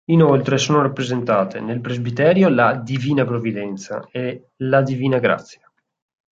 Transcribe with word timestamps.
Inoltre 0.09 0.57
sono 0.57 0.81
rappresentate: 0.81 1.59
nel 1.59 1.79
presbiterio 1.79 2.49
la 2.49 2.73
"Divina 2.75 3.23
Provvidenza" 3.23 4.07
e 4.11 4.47
la 4.55 4.81
"Divina 4.81 5.19
Grazia". 5.19 5.71